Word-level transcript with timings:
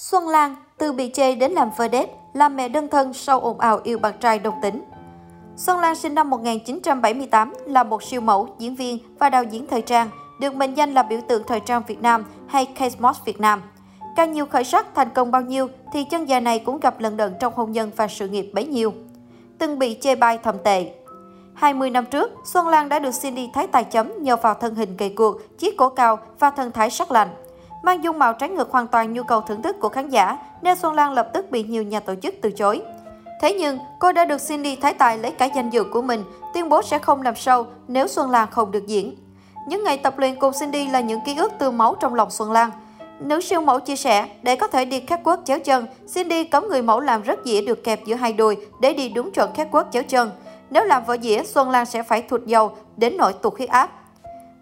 Xuân 0.00 0.28
Lan 0.28 0.56
từ 0.78 0.92
bị 0.92 1.10
chê 1.14 1.34
đến 1.34 1.52
làm 1.52 1.70
vedette, 1.76 2.12
làm 2.34 2.56
mẹ 2.56 2.68
đơn 2.68 2.88
thân 2.88 3.12
sau 3.12 3.40
ồn 3.40 3.60
ào 3.60 3.80
yêu 3.84 3.98
bạn 3.98 4.14
trai 4.20 4.38
đồng 4.38 4.54
tính. 4.62 4.84
Xuân 5.56 5.78
Lan 5.78 5.96
sinh 5.96 6.14
năm 6.14 6.30
1978 6.30 7.52
là 7.66 7.82
một 7.82 8.02
siêu 8.02 8.20
mẫu, 8.20 8.48
diễn 8.58 8.74
viên 8.74 8.98
và 9.18 9.30
đạo 9.30 9.44
diễn 9.44 9.66
thời 9.66 9.82
trang, 9.82 10.10
được 10.40 10.54
mệnh 10.54 10.74
danh 10.74 10.94
là 10.94 11.02
biểu 11.02 11.20
tượng 11.28 11.42
thời 11.46 11.60
trang 11.60 11.82
Việt 11.86 12.02
Nam 12.02 12.24
hay 12.46 12.66
K-Mod 12.78 13.12
Việt 13.24 13.40
Nam. 13.40 13.62
Càng 14.16 14.32
nhiều 14.32 14.46
khởi 14.46 14.64
sắc 14.64 14.86
thành 14.94 15.10
công 15.10 15.30
bao 15.30 15.42
nhiêu 15.42 15.68
thì 15.92 16.04
chân 16.04 16.28
dài 16.28 16.40
này 16.40 16.58
cũng 16.58 16.80
gặp 16.80 17.00
lần 17.00 17.16
đận 17.16 17.34
trong 17.40 17.52
hôn 17.56 17.72
nhân 17.72 17.90
và 17.96 18.08
sự 18.08 18.28
nghiệp 18.28 18.50
bấy 18.54 18.66
nhiêu. 18.66 18.92
Từng 19.58 19.78
bị 19.78 19.98
chê 20.00 20.14
bai 20.14 20.38
thầm 20.38 20.56
tệ. 20.64 20.94
20 21.54 21.90
năm 21.90 22.04
trước, 22.06 22.30
Xuân 22.44 22.68
Lan 22.68 22.88
đã 22.88 22.98
được 22.98 23.12
Cindy 23.22 23.48
Thái 23.54 23.66
tài 23.66 23.84
chấm 23.84 24.22
nhờ 24.22 24.36
vào 24.36 24.54
thân 24.54 24.74
hình 24.74 24.96
gầy 24.96 25.12
cuộc, 25.16 25.58
chiếc 25.58 25.76
cổ 25.76 25.88
cao 25.88 26.18
và 26.38 26.50
thân 26.50 26.72
thái 26.72 26.90
sắc 26.90 27.10
lạnh. 27.10 27.28
Mang 27.82 28.04
dung 28.04 28.18
mạo 28.18 28.32
trái 28.32 28.48
ngược 28.48 28.70
hoàn 28.70 28.86
toàn 28.86 29.12
nhu 29.12 29.22
cầu 29.22 29.40
thưởng 29.40 29.62
thức 29.62 29.76
của 29.80 29.88
khán 29.88 30.08
giả, 30.08 30.38
nên 30.62 30.78
Xuân 30.78 30.94
Lan 30.94 31.12
lập 31.12 31.28
tức 31.34 31.50
bị 31.50 31.62
nhiều 31.62 31.82
nhà 31.82 32.00
tổ 32.00 32.14
chức 32.22 32.34
từ 32.42 32.50
chối. 32.50 32.82
Thế 33.42 33.54
nhưng, 33.54 33.78
cô 33.98 34.12
đã 34.12 34.24
được 34.24 34.48
Cindy 34.48 34.76
Thái 34.76 34.94
Tài 34.94 35.18
lấy 35.18 35.30
cả 35.30 35.44
danh 35.44 35.70
dự 35.70 35.84
của 35.84 36.02
mình, 36.02 36.24
tuyên 36.54 36.68
bố 36.68 36.82
sẽ 36.82 36.98
không 36.98 37.22
làm 37.22 37.34
show 37.34 37.64
nếu 37.88 38.08
Xuân 38.08 38.30
Lan 38.30 38.48
không 38.50 38.70
được 38.70 38.86
diễn. 38.86 39.16
Những 39.68 39.84
ngày 39.84 39.98
tập 39.98 40.18
luyện 40.18 40.36
cùng 40.36 40.52
Cindy 40.60 40.86
là 40.86 41.00
những 41.00 41.20
ký 41.20 41.36
ức 41.36 41.52
tươi 41.58 41.72
máu 41.72 41.94
trong 42.00 42.14
lòng 42.14 42.30
Xuân 42.30 42.52
Lan. 42.52 42.70
Nữ 43.20 43.40
siêu 43.40 43.60
mẫu 43.60 43.80
chia 43.80 43.96
sẻ, 43.96 44.28
để 44.42 44.56
có 44.56 44.66
thể 44.66 44.84
đi 44.84 45.00
catwalk 45.00 45.44
chéo 45.44 45.58
chân, 45.58 45.86
Cindy 46.14 46.44
cấm 46.44 46.68
người 46.68 46.82
mẫu 46.82 47.00
làm 47.00 47.22
rất 47.22 47.38
dĩa 47.44 47.60
được 47.60 47.84
kẹp 47.84 48.04
giữa 48.04 48.14
hai 48.14 48.32
đùi 48.32 48.56
để 48.80 48.92
đi 48.94 49.08
đúng 49.08 49.30
chuẩn 49.30 49.52
catwalk 49.52 49.84
chéo 49.92 50.02
chân. 50.02 50.30
Nếu 50.70 50.84
làm 50.84 51.04
vợ 51.04 51.16
dĩa, 51.22 51.42
Xuân 51.44 51.70
Lan 51.70 51.86
sẽ 51.86 52.02
phải 52.02 52.22
thụt 52.22 52.46
dầu 52.46 52.72
đến 52.96 53.16
nỗi 53.16 53.32
tụt 53.32 53.56
huyết 53.56 53.68
áp. 53.68 53.90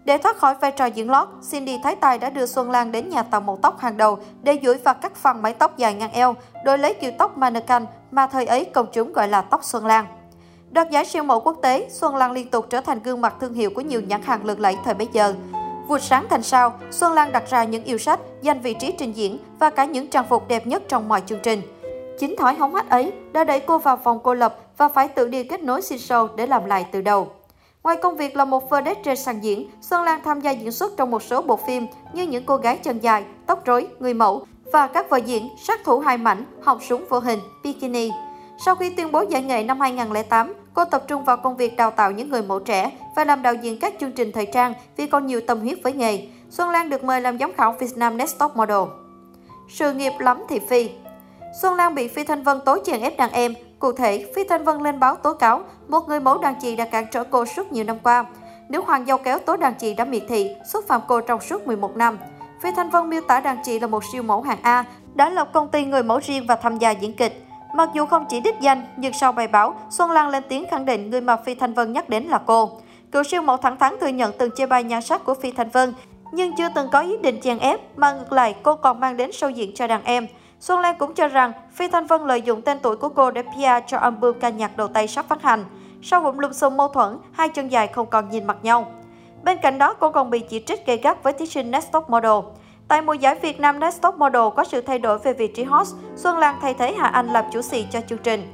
Để 0.05 0.17
thoát 0.17 0.37
khỏi 0.37 0.55
vai 0.61 0.71
trò 0.71 0.85
diễn 0.85 1.09
lót, 1.09 1.27
Cindy 1.51 1.77
Thái 1.83 1.95
Tài 1.95 2.17
đã 2.17 2.29
đưa 2.29 2.45
Xuân 2.45 2.71
Lan 2.71 2.91
đến 2.91 3.09
nhà 3.09 3.23
tạo 3.23 3.41
mẫu 3.41 3.59
tóc 3.61 3.79
hàng 3.79 3.97
đầu 3.97 4.17
để 4.41 4.59
duỗi 4.63 4.77
và 4.83 4.93
cắt 4.93 5.15
phần 5.15 5.41
mái 5.41 5.53
tóc 5.53 5.77
dài 5.77 5.93
ngang 5.93 6.11
eo, 6.11 6.35
đổi 6.65 6.77
lấy 6.77 6.93
kiểu 6.93 7.11
tóc 7.17 7.37
mannequin 7.37 7.85
mà 8.11 8.27
thời 8.27 8.45
ấy 8.45 8.65
công 8.65 8.87
chúng 8.93 9.13
gọi 9.13 9.27
là 9.27 9.41
tóc 9.41 9.63
Xuân 9.63 9.85
Lan. 9.85 10.05
Đoạt 10.71 10.91
giải 10.91 11.05
siêu 11.05 11.23
mẫu 11.23 11.39
quốc 11.39 11.57
tế, 11.61 11.87
Xuân 11.89 12.15
Lan 12.15 12.31
liên 12.31 12.49
tục 12.49 12.65
trở 12.69 12.81
thành 12.81 12.99
gương 13.03 13.21
mặt 13.21 13.35
thương 13.39 13.53
hiệu 13.53 13.69
của 13.75 13.81
nhiều 13.81 14.01
nhãn 14.01 14.21
hàng 14.21 14.45
lừng 14.45 14.59
lẫy 14.59 14.77
thời 14.85 14.93
bấy 14.93 15.07
giờ. 15.13 15.33
Vụt 15.87 16.01
sáng 16.01 16.25
thành 16.29 16.43
sao, 16.43 16.73
Xuân 16.91 17.13
Lan 17.13 17.31
đặt 17.31 17.49
ra 17.49 17.63
những 17.63 17.83
yêu 17.83 17.97
sách, 17.97 18.19
giành 18.41 18.61
vị 18.61 18.73
trí 18.73 18.91
trình 18.91 19.13
diễn 19.13 19.37
và 19.59 19.69
cả 19.69 19.85
những 19.85 20.07
trang 20.07 20.25
phục 20.29 20.47
đẹp 20.47 20.67
nhất 20.67 20.83
trong 20.87 21.07
mọi 21.07 21.21
chương 21.25 21.39
trình. 21.43 21.61
Chính 22.19 22.35
thói 22.35 22.55
hóng 22.55 22.75
hách 22.75 22.89
ấy 22.89 23.11
đã 23.31 23.43
đẩy 23.43 23.59
cô 23.59 23.77
vào 23.77 23.95
vòng 23.95 24.19
cô 24.23 24.33
lập 24.33 24.55
và 24.77 24.89
phải 24.89 25.07
tự 25.07 25.27
đi 25.27 25.43
kết 25.43 25.63
nối 25.63 25.81
xin 25.81 25.97
show 25.97 26.27
để 26.35 26.47
làm 26.47 26.65
lại 26.65 26.85
từ 26.91 27.01
đầu. 27.01 27.31
Ngoài 27.89 27.99
công 28.01 28.17
việc 28.17 28.35
là 28.35 28.45
một 28.45 28.69
vedette 28.69 29.01
trên 29.03 29.17
sàn 29.17 29.43
diễn, 29.43 29.69
Xuân 29.81 30.03
Lan 30.03 30.19
tham 30.23 30.41
gia 30.41 30.51
diễn 30.51 30.71
xuất 30.71 30.97
trong 30.97 31.11
một 31.11 31.23
số 31.23 31.41
bộ 31.41 31.55
phim 31.55 31.87
như 32.13 32.23
Những 32.23 32.45
cô 32.45 32.57
gái 32.57 32.77
chân 32.77 32.99
dài, 32.99 33.23
Tóc 33.45 33.65
rối, 33.65 33.87
Người 33.99 34.13
mẫu 34.13 34.45
và 34.71 34.87
các 34.87 35.09
vở 35.09 35.17
diễn 35.17 35.49
Sát 35.57 35.79
thủ 35.83 35.99
hai 35.99 36.17
mảnh, 36.17 36.45
Họng 36.61 36.79
súng 36.79 37.05
vô 37.09 37.19
hình, 37.19 37.39
Bikini. 37.63 38.11
Sau 38.65 38.75
khi 38.75 38.89
tuyên 38.89 39.11
bố 39.11 39.21
giải 39.29 39.43
nghệ 39.43 39.63
năm 39.63 39.79
2008, 39.79 40.53
cô 40.73 40.85
tập 40.85 41.03
trung 41.07 41.25
vào 41.25 41.37
công 41.37 41.57
việc 41.57 41.77
đào 41.77 41.91
tạo 41.91 42.11
những 42.11 42.29
người 42.29 42.41
mẫu 42.41 42.59
trẻ 42.59 42.91
và 43.15 43.23
làm 43.23 43.41
đạo 43.41 43.53
diễn 43.53 43.79
các 43.79 43.93
chương 43.99 44.11
trình 44.11 44.31
thời 44.31 44.45
trang 44.45 44.73
vì 44.97 45.07
còn 45.07 45.27
nhiều 45.27 45.41
tâm 45.47 45.59
huyết 45.59 45.77
với 45.83 45.93
nghề. 45.93 46.27
Xuân 46.49 46.69
Lan 46.69 46.89
được 46.89 47.03
mời 47.03 47.21
làm 47.21 47.37
giám 47.39 47.53
khảo 47.53 47.75
Vietnam 47.79 48.17
Next 48.17 48.37
Top 48.39 48.55
Model. 48.55 48.81
Sự 49.69 49.93
nghiệp 49.93 50.13
lắm 50.19 50.43
thị 50.49 50.59
phi 50.69 50.89
Xuân 51.61 51.75
Lan 51.75 51.95
bị 51.95 52.07
Phi 52.07 52.23
Thanh 52.23 52.43
Vân 52.43 52.59
tố 52.65 52.77
chèn 52.85 53.01
ép 53.01 53.17
đàn 53.17 53.31
em. 53.31 53.53
Cụ 53.79 53.91
thể, 53.91 54.25
Phi 54.35 54.43
Thanh 54.43 54.63
Vân 54.63 54.81
lên 54.81 54.99
báo 54.99 55.15
tố 55.15 55.33
cáo 55.33 55.61
một 55.87 56.07
người 56.07 56.19
mẫu 56.19 56.37
đàn 56.37 56.55
chị 56.61 56.75
đã 56.75 56.85
cản 56.85 57.05
trở 57.11 57.23
cô 57.23 57.45
suốt 57.45 57.71
nhiều 57.71 57.83
năm 57.83 57.97
qua. 58.03 58.25
Nữ 58.69 58.81
hoàng 58.85 59.05
dâu 59.05 59.17
kéo 59.17 59.39
tố 59.39 59.57
đàn 59.57 59.73
chị 59.73 59.93
đã 59.93 60.05
miệt 60.05 60.23
thị, 60.29 60.49
xúc 60.73 60.85
phạm 60.87 61.01
cô 61.07 61.21
trong 61.21 61.41
suốt 61.41 61.67
11 61.67 61.97
năm. 61.97 62.17
Phi 62.61 62.69
Thanh 62.75 62.89
Vân 62.89 63.09
miêu 63.09 63.21
tả 63.21 63.39
đàn 63.39 63.57
chị 63.63 63.79
là 63.79 63.87
một 63.87 64.03
siêu 64.11 64.23
mẫu 64.23 64.41
hạng 64.41 64.61
A, 64.61 64.85
đã 65.15 65.29
lập 65.29 65.49
công 65.53 65.69
ty 65.69 65.85
người 65.85 66.03
mẫu 66.03 66.19
riêng 66.19 66.45
và 66.47 66.55
tham 66.55 66.77
gia 66.77 66.91
diễn 66.91 67.15
kịch. 67.15 67.43
Mặc 67.75 67.89
dù 67.93 68.05
không 68.05 68.25
chỉ 68.29 68.39
đích 68.39 68.55
danh, 68.61 68.83
nhưng 68.97 69.13
sau 69.13 69.31
bài 69.31 69.47
báo, 69.47 69.75
Xuân 69.89 70.11
Lan 70.11 70.29
lên 70.29 70.43
tiếng 70.49 70.65
khẳng 70.71 70.85
định 70.85 71.09
người 71.09 71.21
mà 71.21 71.35
Phi 71.35 71.55
Thanh 71.55 71.73
Vân 71.73 71.93
nhắc 71.93 72.09
đến 72.09 72.23
là 72.23 72.39
cô. 72.45 72.69
Cựu 73.11 73.23
siêu 73.23 73.41
mẫu 73.41 73.57
thẳng 73.57 73.77
thắn 73.77 73.95
thừa 74.01 74.07
nhận 74.07 74.31
từng 74.37 74.51
chê 74.55 74.65
bai 74.65 74.83
nhan 74.83 75.01
sắc 75.01 75.25
của 75.25 75.33
Phi 75.33 75.51
Thanh 75.51 75.69
Vân, 75.69 75.93
nhưng 76.31 76.55
chưa 76.55 76.69
từng 76.75 76.89
có 76.91 76.99
ý 76.99 77.17
định 77.17 77.39
chèn 77.41 77.57
ép, 77.57 77.97
mà 77.97 78.13
ngược 78.13 78.31
lại 78.31 78.55
cô 78.63 78.75
còn 78.75 78.99
mang 78.99 79.17
đến 79.17 79.31
sâu 79.33 79.49
diện 79.49 79.71
cho 79.75 79.87
đàn 79.87 80.03
em. 80.03 80.27
Xuân 80.59 80.79
Lan 80.79 80.95
cũng 80.99 81.13
cho 81.13 81.27
rằng 81.27 81.51
Phi 81.71 81.87
Thanh 81.87 82.05
Vân 82.05 82.27
lợi 82.27 82.41
dụng 82.41 82.61
tên 82.61 82.79
tuổi 82.79 82.95
của 82.95 83.09
cô 83.09 83.31
để 83.31 83.41
PR 83.41 83.87
cho 83.87 83.97
album 83.97 84.39
ca 84.39 84.49
nhạc 84.49 84.77
đầu 84.77 84.87
tay 84.87 85.07
sắp 85.07 85.25
phát 85.29 85.41
hành. 85.41 85.65
Sau 86.01 86.21
vụ 86.21 86.31
lùm 86.31 86.51
xùm 86.51 86.77
mâu 86.77 86.87
thuẫn, 86.87 87.17
hai 87.31 87.49
chân 87.49 87.67
dài 87.67 87.87
không 87.87 88.05
còn 88.05 88.29
nhìn 88.29 88.47
mặt 88.47 88.57
nhau. 88.61 88.91
Bên 89.43 89.57
cạnh 89.57 89.77
đó, 89.77 89.93
cô 89.93 90.11
còn 90.11 90.29
bị 90.29 90.39
chỉ 90.39 90.63
trích 90.67 90.85
gay 90.85 90.97
gắt 90.97 91.23
với 91.23 91.33
thí 91.33 91.45
sinh 91.45 91.71
Next 91.71 91.91
Top 91.91 92.09
Model. 92.09 92.31
Tại 92.87 93.01
mùa 93.01 93.13
giải 93.13 93.35
Việt 93.35 93.59
Nam 93.59 93.79
Next 93.79 94.01
Top 94.01 94.15
Model 94.15 94.41
có 94.55 94.63
sự 94.63 94.81
thay 94.81 94.99
đổi 94.99 95.17
về 95.17 95.33
vị 95.33 95.47
trí 95.47 95.63
host, 95.63 95.95
Xuân 96.15 96.37
Lan 96.37 96.55
thay 96.61 96.73
thế 96.73 96.93
Hà 96.97 97.07
Anh 97.07 97.27
làm 97.27 97.45
chủ 97.53 97.61
sĩ 97.61 97.87
cho 97.91 98.01
chương 98.09 98.19
trình. 98.23 98.53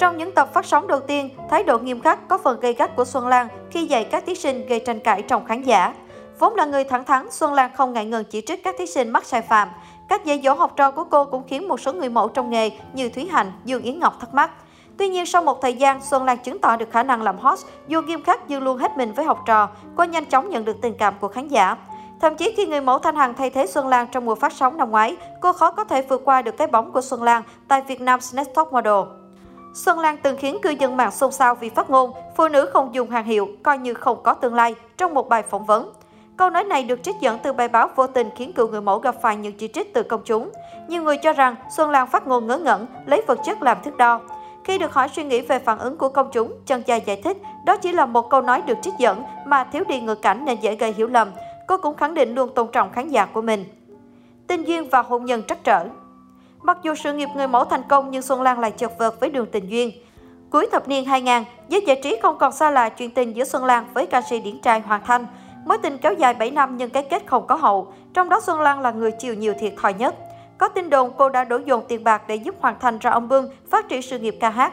Trong 0.00 0.16
những 0.16 0.34
tập 0.34 0.48
phát 0.54 0.66
sóng 0.66 0.86
đầu 0.86 1.00
tiên, 1.00 1.30
thái 1.50 1.64
độ 1.64 1.78
nghiêm 1.78 2.00
khắc 2.00 2.28
có 2.28 2.38
phần 2.38 2.60
gây 2.60 2.74
gắt 2.74 2.96
của 2.96 3.04
Xuân 3.04 3.26
Lan 3.26 3.48
khi 3.70 3.84
dạy 3.86 4.04
các 4.04 4.24
thí 4.26 4.34
sinh 4.34 4.66
gây 4.66 4.80
tranh 4.80 5.00
cãi 5.00 5.22
trong 5.22 5.44
khán 5.44 5.62
giả. 5.62 5.94
Vốn 6.38 6.54
là 6.54 6.64
người 6.64 6.84
thẳng 6.84 7.04
thắn, 7.04 7.30
Xuân 7.30 7.54
Lan 7.54 7.70
không 7.74 7.92
ngại 7.92 8.04
ngần 8.04 8.24
chỉ 8.24 8.40
trích 8.40 8.64
các 8.64 8.74
thí 8.78 8.86
sinh 8.86 9.10
mắc 9.10 9.24
sai 9.24 9.42
phạm. 9.42 9.68
Cách 10.08 10.24
dạy 10.24 10.40
dỗ 10.44 10.54
học 10.54 10.72
trò 10.76 10.90
của 10.90 11.04
cô 11.04 11.24
cũng 11.24 11.42
khiến 11.48 11.68
một 11.68 11.80
số 11.80 11.92
người 11.92 12.08
mẫu 12.08 12.28
trong 12.28 12.50
nghề 12.50 12.70
như 12.92 13.08
Thúy 13.08 13.28
Hạnh, 13.28 13.52
Dương 13.64 13.82
Yến 13.82 13.98
Ngọc 14.00 14.20
thắc 14.20 14.34
mắc. 14.34 14.50
Tuy 14.98 15.08
nhiên, 15.08 15.26
sau 15.26 15.42
một 15.42 15.62
thời 15.62 15.74
gian, 15.74 16.02
Xuân 16.02 16.24
Lan 16.24 16.38
chứng 16.38 16.58
tỏ 16.58 16.76
được 16.76 16.90
khả 16.90 17.02
năng 17.02 17.22
làm 17.22 17.38
host, 17.38 17.66
dù 17.88 18.02
nghiêm 18.02 18.22
khắc 18.22 18.40
nhưng 18.48 18.62
luôn 18.62 18.78
hết 18.78 18.96
mình 18.96 19.12
với 19.12 19.24
học 19.24 19.38
trò, 19.46 19.68
cô 19.96 20.04
nhanh 20.04 20.24
chóng 20.24 20.50
nhận 20.50 20.64
được 20.64 20.76
tình 20.82 20.94
cảm 20.98 21.14
của 21.20 21.28
khán 21.28 21.48
giả. 21.48 21.76
Thậm 22.20 22.34
chí 22.34 22.54
khi 22.56 22.66
người 22.66 22.80
mẫu 22.80 22.98
Thanh 22.98 23.16
Hằng 23.16 23.34
thay 23.34 23.50
thế 23.50 23.66
Xuân 23.66 23.88
Lan 23.88 24.06
trong 24.12 24.24
mùa 24.24 24.34
phát 24.34 24.52
sóng 24.52 24.76
năm 24.76 24.90
ngoái, 24.90 25.16
cô 25.40 25.52
khó 25.52 25.70
có 25.70 25.84
thể 25.84 26.02
vượt 26.02 26.22
qua 26.24 26.42
được 26.42 26.56
cái 26.56 26.66
bóng 26.66 26.92
của 26.92 27.00
Xuân 27.00 27.22
Lan 27.22 27.42
tại 27.68 27.82
Việt 27.82 28.00
Nam 28.00 28.20
Next 28.32 28.54
Top 28.54 28.72
Model. 28.72 28.94
Xuân 29.74 29.98
Lan 29.98 30.16
từng 30.22 30.36
khiến 30.36 30.58
cư 30.62 30.70
dân 30.70 30.96
mạng 30.96 31.10
xôn 31.10 31.32
xao 31.32 31.54
vì 31.54 31.68
phát 31.68 31.90
ngôn 31.90 32.12
phụ 32.36 32.48
nữ 32.48 32.70
không 32.72 32.94
dùng 32.94 33.10
hàng 33.10 33.24
hiệu 33.24 33.48
coi 33.62 33.78
như 33.78 33.94
không 33.94 34.22
có 34.22 34.34
tương 34.34 34.54
lai 34.54 34.74
trong 34.96 35.14
một 35.14 35.28
bài 35.28 35.42
phỏng 35.42 35.64
vấn. 35.64 35.92
Câu 36.38 36.50
nói 36.50 36.64
này 36.64 36.82
được 36.84 37.02
trích 37.02 37.16
dẫn 37.20 37.38
từ 37.42 37.52
bài 37.52 37.68
báo 37.68 37.88
vô 37.96 38.06
tình 38.06 38.30
khiến 38.36 38.52
cựu 38.52 38.68
người 38.68 38.80
mẫu 38.80 38.98
gặp 38.98 39.14
phải 39.22 39.36
những 39.36 39.52
chỉ 39.52 39.68
trích 39.68 39.94
từ 39.94 40.02
công 40.02 40.20
chúng. 40.24 40.50
Nhiều 40.88 41.02
người 41.02 41.16
cho 41.16 41.32
rằng 41.32 41.54
Xuân 41.76 41.90
Lan 41.90 42.06
phát 42.06 42.26
ngôn 42.26 42.46
ngớ 42.46 42.58
ngẩn, 42.58 42.86
lấy 43.06 43.22
vật 43.26 43.38
chất 43.44 43.62
làm 43.62 43.78
thước 43.84 43.96
đo. 43.96 44.20
Khi 44.64 44.78
được 44.78 44.92
hỏi 44.92 45.08
suy 45.08 45.24
nghĩ 45.24 45.40
về 45.40 45.58
phản 45.58 45.78
ứng 45.78 45.96
của 45.96 46.08
công 46.08 46.30
chúng, 46.32 46.52
Trần 46.66 46.82
Gia 46.86 46.96
giải 46.96 47.20
thích 47.24 47.36
đó 47.64 47.76
chỉ 47.76 47.92
là 47.92 48.06
một 48.06 48.30
câu 48.30 48.40
nói 48.42 48.62
được 48.62 48.78
trích 48.82 48.94
dẫn 48.98 49.22
mà 49.46 49.64
thiếu 49.64 49.84
đi 49.88 50.00
ngữ 50.00 50.14
cảnh 50.14 50.44
nên 50.44 50.60
dễ 50.60 50.74
gây 50.74 50.92
hiểu 50.92 51.06
lầm. 51.06 51.30
Cô 51.66 51.76
cũng 51.76 51.96
khẳng 51.96 52.14
định 52.14 52.34
luôn 52.34 52.54
tôn 52.54 52.68
trọng 52.72 52.92
khán 52.92 53.08
giả 53.08 53.26
của 53.26 53.42
mình. 53.42 53.64
Tình 54.46 54.64
duyên 54.64 54.88
và 54.88 55.02
hôn 55.02 55.24
nhân 55.24 55.42
trắc 55.42 55.64
trở 55.64 55.84
Mặc 56.62 56.78
dù 56.82 56.94
sự 56.94 57.12
nghiệp 57.12 57.28
người 57.36 57.48
mẫu 57.48 57.64
thành 57.64 57.82
công 57.88 58.10
nhưng 58.10 58.22
Xuân 58.22 58.42
Lan 58.42 58.58
lại 58.58 58.70
chật 58.70 58.98
vật 58.98 59.20
với 59.20 59.30
đường 59.30 59.46
tình 59.52 59.70
duyên. 59.70 59.92
Cuối 60.50 60.68
thập 60.72 60.88
niên 60.88 61.04
2000, 61.04 61.44
giới 61.68 61.84
giải 61.86 62.00
trí 62.02 62.16
không 62.22 62.38
còn 62.38 62.52
xa 62.52 62.70
lạ 62.70 62.88
chuyện 62.88 63.10
tình 63.10 63.36
giữa 63.36 63.44
Xuân 63.44 63.64
Lan 63.64 63.86
với 63.94 64.06
ca 64.06 64.20
sĩ 64.20 64.40
điển 64.40 64.60
trai 64.60 64.80
Hoàng 64.80 65.02
Thanh. 65.04 65.26
Mối 65.68 65.78
tình 65.78 65.98
kéo 65.98 66.12
dài 66.12 66.34
7 66.34 66.50
năm 66.50 66.76
nhưng 66.76 66.90
cái 66.90 67.02
kết 67.02 67.22
không 67.26 67.46
có 67.46 67.54
hậu, 67.54 67.92
trong 68.14 68.28
đó 68.28 68.40
Xuân 68.40 68.60
Lan 68.60 68.80
là 68.80 68.90
người 68.90 69.10
chịu 69.10 69.34
nhiều 69.34 69.54
thiệt 69.60 69.72
thòi 69.76 69.94
nhất. 69.94 70.14
Có 70.58 70.68
tin 70.68 70.90
đồn 70.90 71.12
cô 71.16 71.28
đã 71.28 71.44
đổ 71.44 71.56
dồn 71.56 71.82
tiền 71.88 72.04
bạc 72.04 72.22
để 72.28 72.34
giúp 72.34 72.54
Hoàng 72.60 72.76
Thành 72.80 72.98
ra 72.98 73.10
ông 73.10 73.28
Bương 73.28 73.50
phát 73.70 73.88
triển 73.88 74.02
sự 74.02 74.18
nghiệp 74.18 74.36
ca 74.40 74.50
hát. 74.50 74.72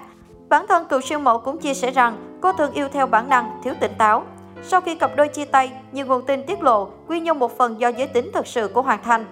Bản 0.49 0.67
thân 0.67 0.85
cựu 0.85 1.01
siêu 1.01 1.19
mẫu 1.19 1.39
cũng 1.39 1.57
chia 1.57 1.73
sẻ 1.73 1.91
rằng 1.91 2.17
cô 2.41 2.53
thường 2.53 2.73
yêu 2.73 2.87
theo 2.89 3.07
bản 3.07 3.29
năng, 3.29 3.61
thiếu 3.63 3.73
tỉnh 3.79 3.91
táo. 3.97 4.23
Sau 4.63 4.81
khi 4.81 4.95
cặp 4.95 5.15
đôi 5.15 5.27
chia 5.27 5.45
tay, 5.45 5.71
nhiều 5.91 6.05
nguồn 6.05 6.25
tin 6.25 6.43
tiết 6.43 6.63
lộ 6.63 6.87
nguyên 7.07 7.23
nhân 7.23 7.39
một 7.39 7.57
phần 7.57 7.79
do 7.79 7.87
giới 7.87 8.07
tính 8.07 8.29
thật 8.33 8.47
sự 8.47 8.67
của 8.67 8.81
Hoàng 8.81 8.99
Thành. 9.03 9.25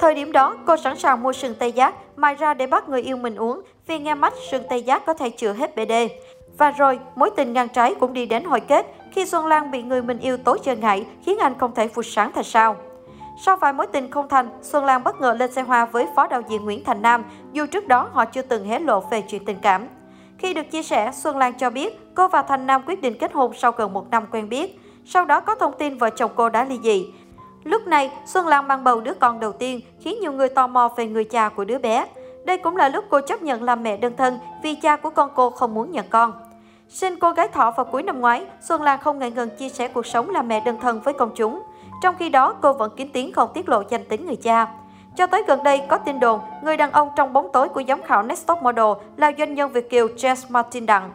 Thời 0.00 0.14
điểm 0.14 0.32
đó, 0.32 0.56
cô 0.66 0.76
sẵn 0.76 0.98
sàng 0.98 1.22
mua 1.22 1.32
sừng 1.32 1.54
tê 1.54 1.68
giác, 1.68 1.94
mai 2.16 2.34
ra 2.34 2.54
để 2.54 2.66
bắt 2.66 2.88
người 2.88 3.02
yêu 3.02 3.16
mình 3.16 3.36
uống 3.36 3.60
vì 3.86 3.98
nghe 3.98 4.14
mách 4.14 4.34
sừng 4.50 4.62
tê 4.70 4.76
giác 4.76 5.06
có 5.06 5.14
thể 5.14 5.30
chữa 5.30 5.52
hết 5.52 5.76
BD. 5.76 5.92
Và 6.58 6.70
rồi, 6.70 6.98
mối 7.14 7.30
tình 7.36 7.52
ngang 7.52 7.68
trái 7.68 7.94
cũng 7.94 8.12
đi 8.12 8.26
đến 8.26 8.44
hồi 8.44 8.60
kết 8.60 8.86
khi 9.12 9.26
Xuân 9.26 9.46
Lan 9.46 9.70
bị 9.70 9.82
người 9.82 10.02
mình 10.02 10.18
yêu 10.18 10.36
tối 10.36 10.58
chơi 10.64 10.76
ngại 10.76 11.06
khiến 11.24 11.38
anh 11.38 11.58
không 11.58 11.74
thể 11.74 11.88
phục 11.88 12.04
sáng 12.04 12.32
thành 12.32 12.44
sao. 12.44 12.76
Sau 13.44 13.56
vài 13.56 13.72
mối 13.72 13.86
tình 13.86 14.10
không 14.10 14.28
thành, 14.28 14.48
Xuân 14.62 14.84
Lan 14.84 15.04
bất 15.04 15.20
ngờ 15.20 15.36
lên 15.38 15.52
xe 15.52 15.62
hoa 15.62 15.84
với 15.84 16.06
phó 16.16 16.26
đạo 16.26 16.42
diễn 16.48 16.64
Nguyễn 16.64 16.84
Thành 16.84 17.02
Nam, 17.02 17.24
dù 17.52 17.66
trước 17.66 17.88
đó 17.88 18.08
họ 18.12 18.24
chưa 18.24 18.42
từng 18.42 18.64
hé 18.64 18.78
lộ 18.78 19.00
về 19.00 19.20
chuyện 19.20 19.44
tình 19.44 19.58
cảm. 19.62 19.86
Khi 20.38 20.54
được 20.54 20.70
chia 20.70 20.82
sẻ, 20.82 21.12
Xuân 21.14 21.36
Lan 21.36 21.52
cho 21.58 21.70
biết 21.70 21.98
cô 22.14 22.28
và 22.28 22.42
Thành 22.42 22.66
Nam 22.66 22.82
quyết 22.86 23.02
định 23.02 23.18
kết 23.18 23.32
hôn 23.32 23.52
sau 23.54 23.72
gần 23.72 23.92
một 23.92 24.10
năm 24.10 24.24
quen 24.30 24.48
biết. 24.48 24.80
Sau 25.04 25.24
đó 25.24 25.40
có 25.40 25.54
thông 25.54 25.72
tin 25.78 25.98
vợ 25.98 26.10
chồng 26.10 26.30
cô 26.36 26.48
đã 26.48 26.64
ly 26.64 26.78
dị. 26.82 27.06
Lúc 27.64 27.86
này, 27.86 28.10
Xuân 28.26 28.46
Lan 28.46 28.68
mang 28.68 28.84
bầu 28.84 29.00
đứa 29.00 29.14
con 29.14 29.40
đầu 29.40 29.52
tiên, 29.52 29.80
khiến 30.00 30.18
nhiều 30.20 30.32
người 30.32 30.48
tò 30.48 30.66
mò 30.66 30.88
về 30.96 31.06
người 31.06 31.24
cha 31.24 31.48
của 31.48 31.64
đứa 31.64 31.78
bé. 31.78 32.06
Đây 32.44 32.58
cũng 32.58 32.76
là 32.76 32.88
lúc 32.88 33.04
cô 33.10 33.20
chấp 33.20 33.42
nhận 33.42 33.62
làm 33.62 33.82
mẹ 33.82 33.96
đơn 33.96 34.16
thân 34.16 34.38
vì 34.62 34.74
cha 34.74 34.96
của 34.96 35.10
con 35.10 35.30
cô 35.34 35.50
không 35.50 35.74
muốn 35.74 35.92
nhận 35.92 36.06
con. 36.10 36.32
Sinh 36.88 37.18
cô 37.18 37.30
gái 37.30 37.48
thọ 37.48 37.70
vào 37.70 37.84
cuối 37.84 38.02
năm 38.02 38.20
ngoái, 38.20 38.46
Xuân 38.60 38.82
Lan 38.82 39.00
không 39.00 39.18
ngại 39.18 39.30
ngần 39.30 39.50
chia 39.56 39.68
sẻ 39.68 39.88
cuộc 39.88 40.06
sống 40.06 40.30
làm 40.30 40.48
mẹ 40.48 40.60
đơn 40.64 40.76
thân 40.80 41.00
với 41.00 41.14
công 41.14 41.30
chúng. 41.34 41.62
Trong 42.02 42.14
khi 42.18 42.28
đó, 42.28 42.54
cô 42.60 42.72
vẫn 42.72 42.92
kín 42.96 43.08
tiếng 43.12 43.32
không 43.32 43.50
tiết 43.54 43.68
lộ 43.68 43.82
danh 43.90 44.04
tính 44.04 44.26
người 44.26 44.36
cha. 44.36 44.66
Cho 45.16 45.26
tới 45.26 45.42
gần 45.46 45.62
đây, 45.62 45.82
có 45.88 45.98
tin 45.98 46.20
đồn, 46.20 46.40
người 46.62 46.76
đàn 46.76 46.92
ông 46.92 47.08
trong 47.16 47.32
bóng 47.32 47.48
tối 47.52 47.68
của 47.68 47.82
giám 47.88 48.02
khảo 48.02 48.22
Next 48.22 48.46
Top 48.46 48.62
Model 48.62 48.86
là 49.16 49.32
doanh 49.38 49.54
nhân 49.54 49.72
Việt 49.72 49.90
Kiều 49.90 50.06
Jess 50.06 50.46
Martin 50.48 50.86
Đặng. 50.86 51.10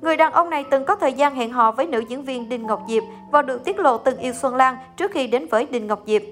Người 0.00 0.16
đàn 0.16 0.32
ông 0.32 0.50
này 0.50 0.64
từng 0.70 0.84
có 0.84 0.96
thời 0.96 1.12
gian 1.12 1.34
hẹn 1.34 1.52
hò 1.52 1.70
với 1.70 1.86
nữ 1.86 2.02
diễn 2.08 2.24
viên 2.24 2.48
Đinh 2.48 2.66
Ngọc 2.66 2.82
Diệp 2.88 3.02
và 3.30 3.42
được 3.42 3.64
tiết 3.64 3.78
lộ 3.78 3.98
từng 3.98 4.18
yêu 4.18 4.32
Xuân 4.32 4.54
Lan 4.54 4.76
trước 4.96 5.10
khi 5.10 5.26
đến 5.26 5.46
với 5.50 5.66
Đinh 5.70 5.86
Ngọc 5.86 6.02
Diệp. 6.06 6.22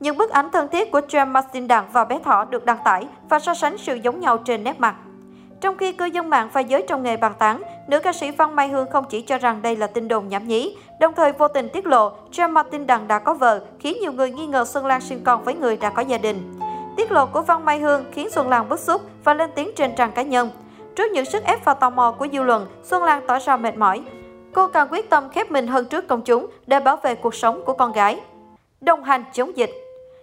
Những 0.00 0.18
bức 0.18 0.30
ảnh 0.30 0.50
thân 0.50 0.68
thiết 0.68 0.90
của 0.90 1.00
James 1.00 1.28
Martin 1.28 1.68
Đặng 1.68 1.84
và 1.92 2.04
bé 2.04 2.18
thỏ 2.18 2.44
được 2.44 2.64
đăng 2.64 2.78
tải 2.84 3.06
và 3.28 3.38
so 3.38 3.54
sánh 3.54 3.78
sự 3.78 3.94
giống 3.94 4.20
nhau 4.20 4.38
trên 4.38 4.64
nét 4.64 4.80
mặt. 4.80 4.94
Trong 5.62 5.76
khi 5.76 5.92
cư 5.92 6.04
dân 6.04 6.30
mạng 6.30 6.48
và 6.52 6.60
giới 6.60 6.84
trong 6.88 7.02
nghề 7.02 7.16
bàn 7.16 7.32
tán, 7.38 7.62
nữ 7.86 8.00
ca 8.00 8.12
sĩ 8.12 8.30
Văn 8.30 8.56
Mai 8.56 8.68
Hương 8.68 8.90
không 8.90 9.04
chỉ 9.10 9.20
cho 9.20 9.38
rằng 9.38 9.62
đây 9.62 9.76
là 9.76 9.86
tin 9.86 10.08
đồn 10.08 10.28
nhảm 10.28 10.48
nhí, 10.48 10.76
đồng 11.00 11.14
thời 11.14 11.32
vô 11.32 11.48
tình 11.48 11.68
tiết 11.68 11.86
lộ 11.86 12.12
James 12.32 12.50
Martin 12.50 12.86
Đằng 12.86 13.08
đã 13.08 13.18
có 13.18 13.34
vợ, 13.34 13.60
khiến 13.78 13.96
nhiều 14.00 14.12
người 14.12 14.30
nghi 14.30 14.46
ngờ 14.46 14.64
Xuân 14.64 14.86
Lan 14.86 15.00
sinh 15.00 15.24
con 15.24 15.44
với 15.44 15.54
người 15.54 15.76
đã 15.76 15.90
có 15.90 16.02
gia 16.02 16.18
đình. 16.18 16.60
Tiết 16.96 17.12
lộ 17.12 17.26
của 17.26 17.42
Văn 17.42 17.64
Mai 17.64 17.78
Hương 17.78 18.04
khiến 18.12 18.30
Xuân 18.30 18.48
Lan 18.48 18.68
bức 18.68 18.80
xúc 18.80 19.02
và 19.24 19.34
lên 19.34 19.50
tiếng 19.54 19.70
trên 19.76 19.94
trang 19.94 20.12
cá 20.12 20.22
nhân. 20.22 20.50
Trước 20.96 21.12
những 21.12 21.24
sức 21.24 21.44
ép 21.44 21.64
và 21.64 21.74
tò 21.74 21.90
mò 21.90 22.14
của 22.18 22.26
dư 22.32 22.42
luận, 22.42 22.66
Xuân 22.82 23.02
Lan 23.02 23.22
tỏ 23.26 23.38
ra 23.38 23.56
mệt 23.56 23.76
mỏi. 23.76 24.02
Cô 24.54 24.68
càng 24.68 24.88
quyết 24.90 25.10
tâm 25.10 25.28
khép 25.28 25.50
mình 25.50 25.66
hơn 25.66 25.86
trước 25.86 26.08
công 26.08 26.22
chúng 26.22 26.46
để 26.66 26.80
bảo 26.80 26.96
vệ 26.96 27.14
cuộc 27.14 27.34
sống 27.34 27.64
của 27.64 27.72
con 27.72 27.92
gái. 27.92 28.20
Đồng 28.80 29.04
hành 29.04 29.24
chống 29.32 29.56
dịch 29.56 29.81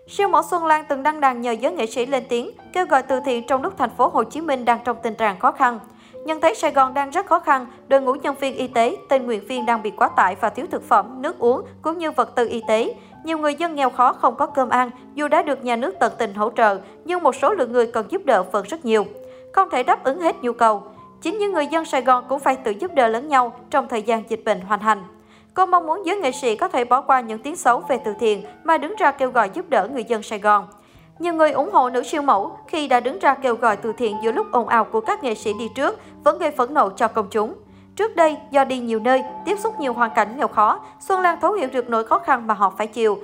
Siêu 0.10 0.28
mẫu 0.28 0.42
Xuân 0.44 0.66
Lan 0.66 0.86
từng 0.90 1.04
đăng 1.04 1.22
đàn 1.22 1.42
nhờ 1.42 1.52
giới 1.52 1.72
nghệ 1.72 1.86
sĩ 1.86 2.06
lên 2.06 2.24
tiếng, 2.30 2.52
kêu 2.74 2.86
gọi 2.86 3.04
từ 3.04 3.20
thiện 3.26 3.48
trong 3.48 3.64
lúc 3.64 3.74
thành 3.78 3.90
phố 3.98 4.08
Hồ 4.08 4.24
Chí 4.24 4.42
Minh 4.42 4.66
đang 4.66 4.80
trong 4.84 4.98
tình 5.04 5.16
trạng 5.16 5.40
khó 5.40 5.52
khăn. 5.52 5.80
Nhận 6.26 6.42
thấy 6.42 6.56
Sài 6.56 6.72
Gòn 6.72 6.94
đang 6.94 7.10
rất 7.10 7.26
khó 7.26 7.40
khăn, 7.40 7.66
đội 7.88 8.02
ngũ 8.02 8.14
nhân 8.14 8.36
viên 8.40 8.56
y 8.56 8.68
tế, 8.68 8.98
tình 9.10 9.26
nguyện 9.26 9.48
viên 9.48 9.66
đang 9.66 9.84
bị 9.84 9.92
quá 9.92 10.10
tải 10.10 10.36
và 10.42 10.50
thiếu 10.50 10.66
thực 10.72 10.88
phẩm, 10.88 11.22
nước 11.22 11.40
uống 11.40 11.62
cũng 11.82 11.98
như 11.98 12.12
vật 12.12 12.36
tư 12.36 12.48
y 12.50 12.64
tế. 12.68 12.94
Nhiều 13.24 13.38
người 13.38 13.56
dân 13.56 13.76
nghèo 13.76 13.90
khó 13.90 14.14
không 14.14 14.36
có 14.36 14.46
cơm 14.46 14.70
ăn, 14.70 14.90
dù 15.14 15.28
đã 15.28 15.42
được 15.42 15.64
nhà 15.64 15.76
nước 15.76 15.96
tận 16.00 16.14
tình 16.18 16.34
hỗ 16.34 16.50
trợ, 16.50 16.80
nhưng 17.06 17.24
một 17.24 17.36
số 17.36 17.54
lượng 17.54 17.72
người 17.72 17.88
cần 17.88 18.06
giúp 18.10 18.26
đỡ 18.26 18.44
vẫn 18.44 18.66
rất 18.70 18.86
nhiều. 18.86 19.06
Không 19.54 19.70
thể 19.70 19.84
đáp 19.84 20.04
ứng 20.04 20.22
hết 20.22 20.36
nhu 20.42 20.54
cầu. 20.54 20.84
Chính 21.22 21.38
những 21.38 21.54
người 21.54 21.68
dân 21.68 21.86
Sài 21.86 22.02
Gòn 22.02 22.26
cũng 22.30 22.40
phải 22.40 22.56
tự 22.56 22.72
giúp 22.72 22.94
đỡ 22.94 23.08
lẫn 23.08 23.28
nhau 23.28 23.54
trong 23.70 23.88
thời 23.88 24.02
gian 24.02 24.24
dịch 24.30 24.42
bệnh 24.46 24.62
hoành 24.62 24.80
hành. 24.80 25.04
Cô 25.60 25.66
mong 25.66 25.88
muốn 25.88 26.06
giới 26.06 26.18
nghệ 26.18 26.32
sĩ 26.32 26.56
có 26.56 26.68
thể 26.68 26.86
bỏ 26.86 27.02
qua 27.02 27.20
những 27.20 27.40
tiếng 27.40 27.56
xấu 27.56 27.80
về 27.80 28.00
từ 28.06 28.14
thiện 28.20 28.44
mà 28.64 28.78
đứng 28.78 28.96
ra 28.96 29.12
kêu 29.12 29.32
gọi 29.32 29.50
giúp 29.54 29.70
đỡ 29.70 29.88
người 29.94 30.04
dân 30.04 30.24
Sài 30.24 30.40
Gòn. 30.40 30.68
Nhiều 31.20 31.34
người 31.34 31.52
ủng 31.52 31.70
hộ 31.74 31.90
nữ 31.90 32.04
siêu 32.04 32.22
mẫu 32.22 32.52
khi 32.68 32.88
đã 32.88 33.00
đứng 33.00 33.20
ra 33.20 33.34
kêu 33.34 33.56
gọi 33.56 33.78
từ 33.78 33.94
thiện 33.94 34.18
giữa 34.24 34.32
lúc 34.32 34.48
ồn 34.52 34.68
ào 34.68 34.86
của 34.86 35.02
các 35.02 35.24
nghệ 35.24 35.36
sĩ 35.36 35.54
đi 35.60 35.70
trước 35.76 36.00
vẫn 36.24 36.38
gây 36.38 36.52
phẫn 36.52 36.74
nộ 36.74 36.90
cho 36.90 37.08
công 37.08 37.28
chúng. 37.32 37.54
Trước 37.96 38.16
đây, 38.16 38.38
do 38.52 38.64
đi 38.64 38.80
nhiều 38.80 39.00
nơi, 39.00 39.24
tiếp 39.46 39.60
xúc 39.60 39.80
nhiều 39.80 39.94
hoàn 39.94 40.12
cảnh 40.16 40.38
nghèo 40.38 40.48
khó, 40.48 40.80
Xuân 41.00 41.22
Lan 41.22 41.38
thấu 41.42 41.54
hiểu 41.54 41.70
được 41.72 41.90
nỗi 41.90 42.04
khó 42.04 42.20
khăn 42.20 42.48
mà 42.48 42.54
họ 42.54 42.74
phải 42.78 42.88
chịu. 42.88 43.20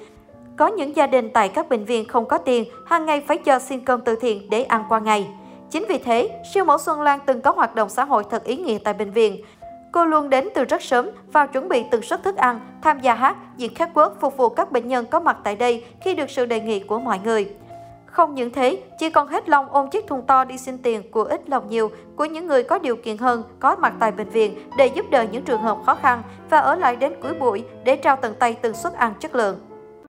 Có 0.58 0.68
những 0.68 0.96
gia 0.96 1.08
đình 1.08 1.30
tại 1.34 1.50
các 1.50 1.70
bệnh 1.70 1.86
viện 1.86 2.08
không 2.08 2.26
có 2.26 2.38
tiền, 2.38 2.66
hàng 2.86 3.06
ngày 3.06 3.22
phải 3.28 3.38
chờ 3.38 3.60
xin 3.60 3.86
cơm 3.86 4.02
từ 4.02 4.16
thiện 4.16 4.50
để 4.50 4.64
ăn 4.64 4.84
qua 4.90 5.00
ngày. 5.00 5.28
Chính 5.72 5.86
vì 5.90 5.98
thế, 5.98 6.42
siêu 6.54 6.66
mẫu 6.66 6.78
Xuân 6.78 7.02
Lan 7.02 7.20
từng 7.26 7.42
có 7.42 7.52
hoạt 7.52 7.76
động 7.76 7.90
xã 7.90 8.06
hội 8.06 8.24
thật 8.30 8.44
ý 8.44 8.56
nghĩa 8.56 8.78
tại 8.84 8.94
bệnh 8.94 9.12
viện. 9.12 9.44
Cô 9.96 10.06
luôn 10.06 10.30
đến 10.30 10.48
từ 10.56 10.64
rất 10.64 10.82
sớm 10.82 11.10
vào 11.34 11.48
chuẩn 11.48 11.70
bị 11.70 11.84
từng 11.92 12.02
suất 12.02 12.24
thức 12.24 12.36
ăn, 12.36 12.60
tham 12.82 13.00
gia 13.00 13.14
hát, 13.14 13.36
diễn 13.58 13.74
catwalk 13.74 14.10
phục 14.20 14.38
vụ 14.38 14.50
các 14.50 14.72
bệnh 14.72 14.88
nhân 14.88 15.06
có 15.06 15.20
mặt 15.20 15.38
tại 15.44 15.56
đây 15.56 15.86
khi 16.02 16.16
được 16.16 16.30
sự 16.30 16.46
đề 16.46 16.60
nghị 16.60 16.80
của 16.80 17.00
mọi 17.00 17.20
người. 17.24 17.50
Không 18.06 18.36
những 18.36 18.52
thế, 18.52 18.84
chỉ 19.00 19.10
còn 19.10 19.28
hết 19.28 19.50
lòng 19.50 19.66
ôm 19.70 19.90
chiếc 19.90 20.08
thùng 20.08 20.22
to 20.22 20.44
đi 20.44 20.58
xin 20.58 20.78
tiền 20.78 21.12
của 21.12 21.24
ít 21.24 21.50
lòng 21.50 21.70
nhiều 21.70 21.92
của 22.16 22.26
những 22.26 22.48
người 22.48 22.64
có 22.64 22.80
điều 22.80 22.96
kiện 22.96 23.18
hơn 23.18 23.44
có 23.60 23.76
mặt 23.76 23.94
tại 24.00 24.12
bệnh 24.12 24.30
viện 24.30 24.70
để 24.78 24.88
giúp 24.88 25.06
đỡ 25.10 25.26
những 25.32 25.44
trường 25.44 25.62
hợp 25.62 25.78
khó 25.86 25.96
khăn 25.96 26.22
và 26.50 26.58
ở 26.58 26.76
lại 26.76 26.96
đến 26.96 27.14
cuối 27.22 27.34
buổi 27.34 27.64
để 27.84 27.96
trao 27.96 28.16
tận 28.16 28.34
tay 28.40 28.58
từng 28.62 28.74
suất 28.74 28.94
ăn 28.94 29.14
chất 29.20 29.36
lượng. 29.36 29.75